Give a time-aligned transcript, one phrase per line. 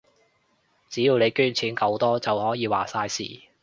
[0.89, 3.23] 只要你捐錢夠多，就可以話晒事